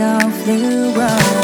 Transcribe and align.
of 0.00 0.46
the 0.46 0.94
road 0.96 1.39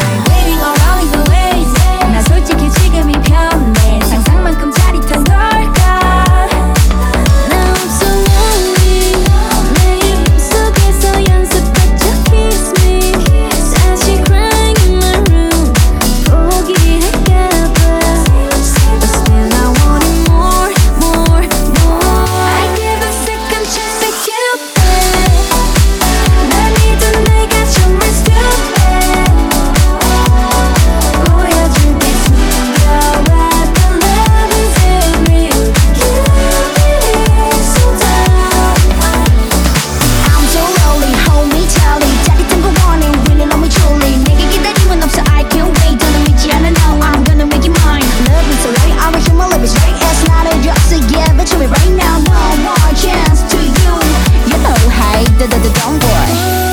뜯어두던 55.49 55.99
걸 55.99 56.11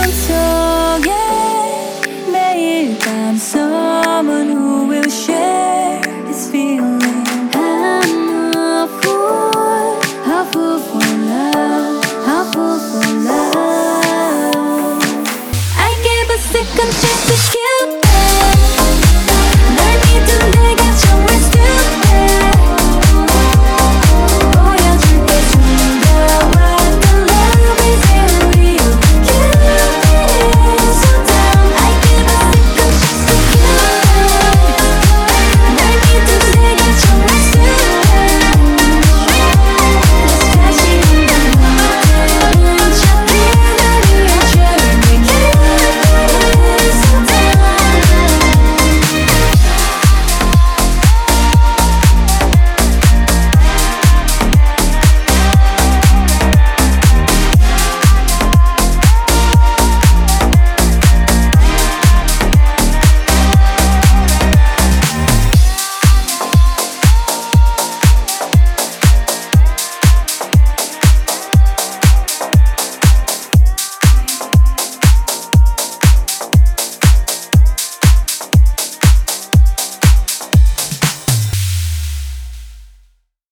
꿈속에 0.01 1.11
someone 3.37 4.49
who 4.49 4.87
will 4.87 5.09
share 5.09 5.42